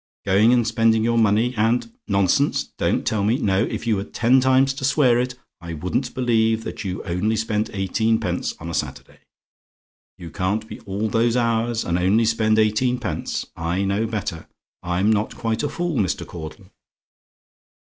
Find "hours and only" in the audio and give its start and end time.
11.37-12.25